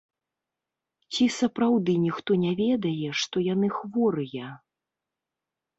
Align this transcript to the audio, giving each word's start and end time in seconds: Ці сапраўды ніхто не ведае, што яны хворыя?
Ці 1.13 1.27
сапраўды 1.39 1.91
ніхто 2.07 2.31
не 2.47 2.53
ведае, 2.63 3.09
што 3.21 3.47
яны 3.53 3.67
хворыя? 3.79 4.47